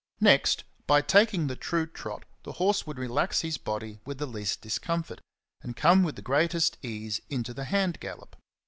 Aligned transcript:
Next, 0.19 0.63
by 0.87 1.01
taking 1.03 1.45
the 1.45 1.55
true 1.55 1.85
trot 1.85 2.23
the 2.41 2.53
horse 2.53 2.87
would 2.87 2.97
relax 2.97 3.41
his 3.41 3.59
body 3.59 3.99
with 4.03 4.17
the 4.17 4.25
least 4.25 4.59
discomfort, 4.59 5.21
and 5.61 5.75
come 5.77 6.01
with 6.01 6.15
the 6.15 6.23
greatest 6.23 6.79
ease 6.81 7.21
into 7.29 7.53
the 7.53 7.65
hand 7.65 7.99
gallop. 7.99 8.35